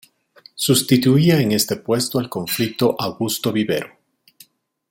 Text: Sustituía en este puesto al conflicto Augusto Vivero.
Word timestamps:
Sustituía 0.55 1.39
en 1.41 1.51
este 1.51 1.75
puesto 1.75 2.17
al 2.17 2.27
conflicto 2.27 2.95
Augusto 2.97 3.51
Vivero. 3.51 3.99